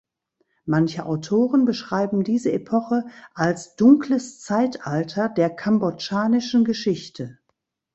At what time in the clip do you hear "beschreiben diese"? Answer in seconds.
1.65-2.51